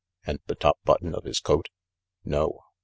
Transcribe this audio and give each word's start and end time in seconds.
"And 0.25 0.39
the 0.47 0.55
top 0.55 0.79
button 0.83 1.13
of 1.13 1.25
his 1.25 1.39
coat?" 1.39 1.69
"No." 2.25 2.61